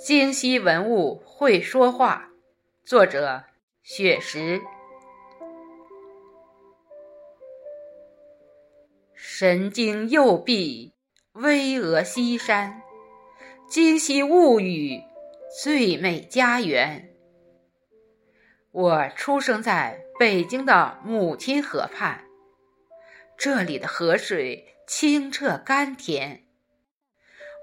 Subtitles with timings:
[0.00, 2.30] 京西文物会说话，
[2.84, 3.42] 作者
[3.82, 4.62] 雪石。
[9.16, 10.94] 神经右臂，
[11.32, 12.80] 巍峨西山，
[13.68, 15.02] 京西物语，
[15.60, 17.12] 最美家园。
[18.70, 22.24] 我出生在北京的母亲河畔，
[23.36, 26.44] 这里的河水清澈甘甜。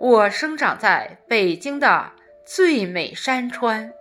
[0.02, 2.12] 我生长在北京的。
[2.46, 3.92] 最美山川，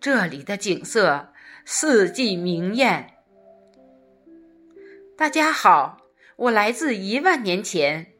[0.00, 1.32] 这里的景色
[1.64, 3.14] 四季明艳。
[5.18, 5.98] 大家好，
[6.36, 8.12] 我来自一万年前，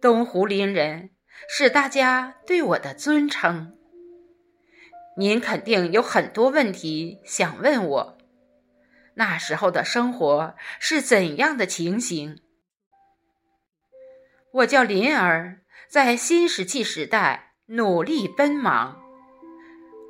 [0.00, 1.10] 东湖林人
[1.48, 3.78] 是大家对我的尊称。
[5.16, 8.18] 您肯定有很多问题想问我，
[9.14, 12.40] 那时候的生活是怎样的情形？
[14.54, 17.46] 我叫林儿，在新石器时代。
[17.72, 19.00] 努力奔忙，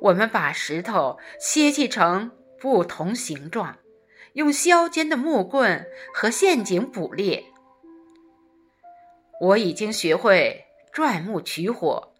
[0.01, 3.77] 我们把石头切砌成不同形状，
[4.33, 7.45] 用削尖的木棍和陷阱捕猎。
[9.39, 12.15] 我已经学会钻木取火，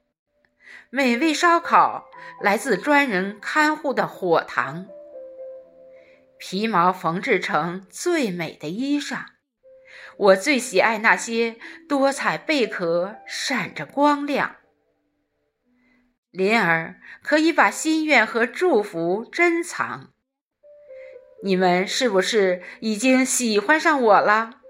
[0.92, 2.06] 美味烧烤
[2.40, 4.86] 来自专人看护的火塘。
[6.38, 9.26] 皮毛缝制成最美的衣裳，
[10.18, 11.58] 我最喜爱那些
[11.90, 14.58] 多彩贝壳，闪着光亮。
[16.32, 20.14] 林儿可以把心愿和祝福珍藏。
[21.44, 24.62] 你们是不是已经喜欢上我了？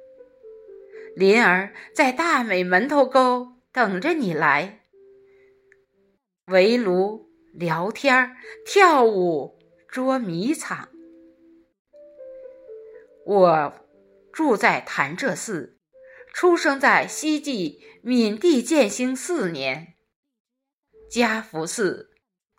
[1.16, 4.80] 林儿在大美门头沟等着你来，
[6.48, 10.90] 围炉聊天、跳舞、捉迷藏。
[13.26, 13.74] 我
[14.34, 15.78] 住在潭柘寺，
[16.34, 19.94] 出生在西晋闵帝建兴四年。
[21.12, 22.10] 嘉福寺、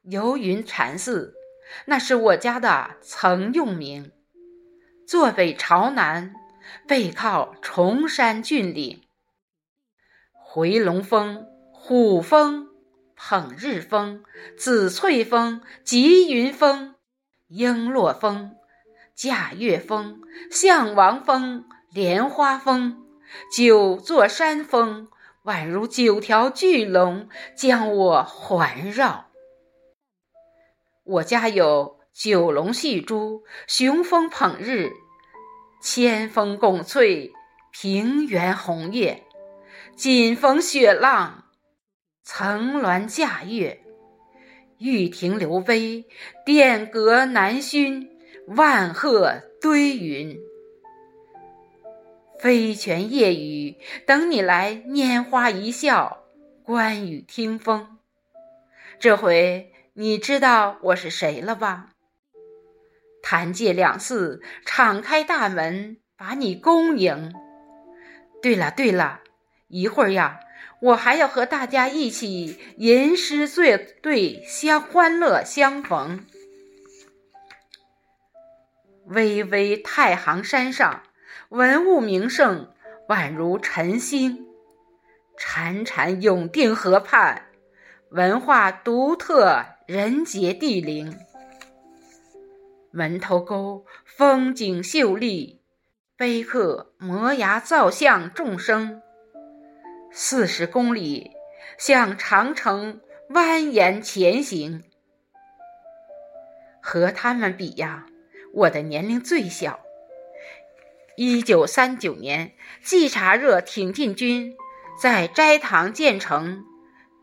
[0.03, 1.35] 游云禅寺，
[1.87, 4.13] 那是我家的曾用名。
[5.09, 6.35] 坐北朝南，
[6.87, 9.05] 背靠崇山峻岭。
[10.33, 12.69] 回龙峰、虎峰、
[13.17, 14.23] 捧日峰、
[14.59, 16.95] 紫翠峰、吉云峰、
[17.49, 18.55] 璎珞峰、
[19.15, 20.21] 驾月峰、
[20.51, 23.03] 象王峰、莲花峰，
[23.57, 25.09] 九座山峰。
[25.45, 29.31] 宛如九条巨龙将我环绕。
[31.05, 34.93] 我家有九龙戏珠、雄风捧日、
[35.83, 37.33] 千峰拱翠、
[37.73, 39.25] 平原红叶、
[39.97, 41.47] 锦峰雪浪、
[42.23, 43.83] 层峦架月、
[44.79, 46.07] 玉亭流杯、
[46.47, 48.09] 殿阁南熏、
[48.47, 50.52] 万壑堆云。
[52.43, 56.25] 飞泉夜雨，等你来拈花一笑，
[56.65, 58.01] 观雨听风。
[58.99, 61.91] 这回你知道我是谁了吧？
[63.23, 67.33] 潭柘两寺敞开大门，把你恭迎。
[68.43, 69.21] 对了对了，
[69.69, 70.41] 一会儿呀，
[70.81, 73.65] 我还要和大家一起吟诗作
[74.03, 76.27] 对，相欢乐相逢。
[79.07, 81.05] 巍巍太行山上。
[81.53, 82.73] 文物名胜
[83.09, 84.47] 宛如晨星，
[85.39, 87.43] 潺潺永定河畔，
[88.09, 91.19] 文化独特，人杰地灵。
[92.91, 95.61] 门头沟风景秀丽，
[96.17, 99.03] 碑刻摩崖造像众生。
[100.11, 101.33] 四十公里
[101.77, 104.83] 向长城蜿蜒前行，
[106.81, 108.07] 和他们比呀，
[108.55, 109.81] 我的年龄最小。
[111.17, 114.57] 一九三九年，季察热挺进军
[114.99, 116.65] 在斋堂建成，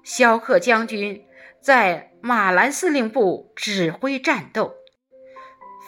[0.03, 1.25] 萧克将军
[1.59, 4.75] 在马兰司令部指挥战斗，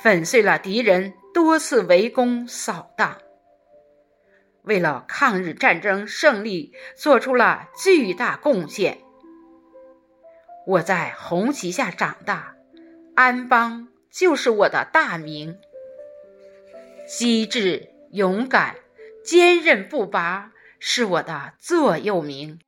[0.01, 3.19] 粉碎了敌人多次围攻扫荡，
[4.63, 8.97] 为了抗日战争胜利做出了巨大贡献。
[10.65, 12.55] 我在红旗下长大，
[13.15, 15.59] 安邦就是我的大名，
[17.07, 17.90] 机智。
[18.11, 18.75] 勇敢、
[19.23, 22.59] 坚韧不拔是我的座右铭。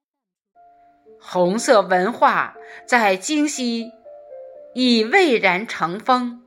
[1.19, 2.55] 红色文化
[2.85, 3.91] 在京西
[4.73, 6.43] 已蔚然成风。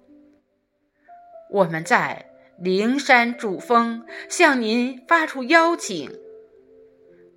[1.51, 6.11] 我们在灵山主峰向您发出邀请。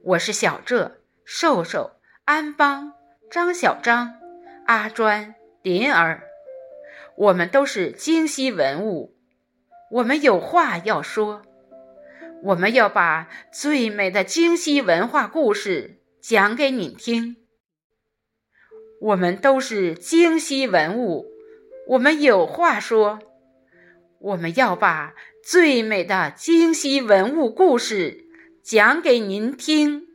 [0.03, 1.91] 我是小浙、瘦瘦、
[2.23, 2.93] 安邦、
[3.29, 4.13] 张小张、
[4.65, 6.23] 阿专、林儿，
[7.17, 9.13] 我们都是京西文物，
[9.91, 11.41] 我们有话要说。
[12.43, 17.35] 我们要把最美的京西文化故事讲给你听。
[19.01, 21.25] 我们都是京西文物，
[21.87, 23.19] 我们有话说。
[24.19, 28.25] 我们要把最美的京西文物故事
[28.61, 30.08] 讲给您听。